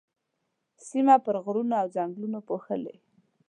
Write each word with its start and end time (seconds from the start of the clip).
سيمه 0.87 1.15
پر 1.25 1.35
غرونو 1.45 1.73
او 1.81 1.87
ځنګلونو 1.95 2.39
پوښلې. 2.47 2.95